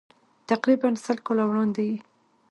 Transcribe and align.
تقریباً 0.49 0.89
سل 1.05 1.17
کاله 1.25 1.43
وړاندې 1.47 1.81
یې. 1.89 1.97